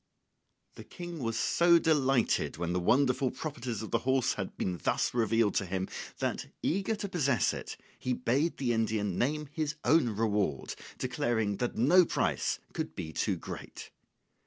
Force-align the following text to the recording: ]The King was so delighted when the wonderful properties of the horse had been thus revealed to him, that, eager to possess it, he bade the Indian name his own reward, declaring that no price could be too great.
]The 0.77 0.83
King 0.83 1.19
was 1.19 1.37
so 1.37 1.77
delighted 1.77 2.57
when 2.57 2.73
the 2.73 2.79
wonderful 2.79 3.29
properties 3.29 3.83
of 3.83 3.91
the 3.91 3.99
horse 3.99 4.33
had 4.33 4.57
been 4.57 4.79
thus 4.81 5.13
revealed 5.13 5.53
to 5.57 5.65
him, 5.67 5.87
that, 6.17 6.47
eager 6.63 6.95
to 6.95 7.07
possess 7.07 7.53
it, 7.53 7.77
he 7.99 8.13
bade 8.13 8.57
the 8.57 8.73
Indian 8.73 9.19
name 9.19 9.47
his 9.53 9.75
own 9.83 10.09
reward, 10.09 10.73
declaring 10.97 11.57
that 11.57 11.75
no 11.75 12.03
price 12.03 12.57
could 12.73 12.95
be 12.95 13.13
too 13.13 13.35
great. 13.35 13.91